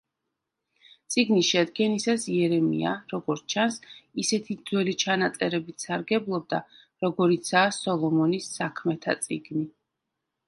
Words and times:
წიგნის 1.15 1.49
შედგენისას 1.55 2.23
იერემია, 2.35 2.93
როგორც 3.11 3.43
ჩანს, 3.53 3.75
ისეთი 4.23 4.55
ძველი 4.69 4.95
ჩანაწერებით 5.03 5.85
სარგებლობდა, 5.87 6.61
როგორიცაა 7.07 7.75
„სოლომონის 7.81 8.49
საქმეთა 8.57 9.17
წიგნი“. 9.27 9.63